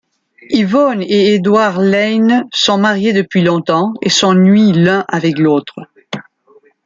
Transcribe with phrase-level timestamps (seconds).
[0.49, 5.85] Yvonne et Edward Lane sont mariés depuis longtemps et s'ennuient l'un avec l'autre.